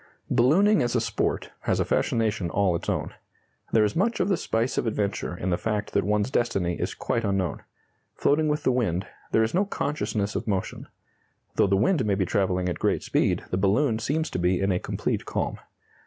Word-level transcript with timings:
Ballooning 0.31 0.81
as 0.81 0.95
a 0.95 0.99
sport 0.99 1.51
has 1.59 1.79
a 1.79 1.85
fascination 1.85 2.49
all 2.49 2.75
its 2.75 2.89
own. 2.89 3.13
There 3.71 3.83
is 3.83 3.95
much 3.95 4.19
of 4.19 4.29
the 4.29 4.35
spice 4.35 4.79
of 4.79 4.87
adventure 4.87 5.37
in 5.37 5.51
the 5.51 5.59
fact 5.59 5.93
that 5.93 6.03
one's 6.03 6.31
destiny 6.31 6.79
is 6.81 6.95
quite 6.95 7.23
unknown. 7.23 7.61
Floating 8.15 8.47
with 8.47 8.63
the 8.63 8.71
wind, 8.71 9.05
there 9.31 9.43
is 9.43 9.53
no 9.53 9.63
consciousness 9.63 10.35
of 10.35 10.47
motion. 10.47 10.87
Though 11.55 11.67
the 11.67 11.77
wind 11.77 12.03
may 12.03 12.15
be 12.15 12.25
travelling 12.25 12.67
at 12.67 12.79
great 12.79 13.03
speed, 13.03 13.43
the 13.51 13.57
balloon 13.57 13.99
seems 13.99 14.31
to 14.31 14.39
be 14.39 14.59
in 14.59 14.71
a 14.71 14.79
complete 14.79 15.25
calm. 15.25 15.59